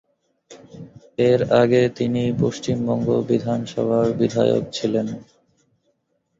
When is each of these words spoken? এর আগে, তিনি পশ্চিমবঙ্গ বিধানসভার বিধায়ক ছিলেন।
এর 1.21 1.41
আগে, 1.61 1.81
তিনি 1.97 2.21
পশ্চিমবঙ্গ 2.41 3.07
বিধানসভার 3.29 4.05
বিধায়ক 4.19 4.63
ছিলেন। 4.73 5.07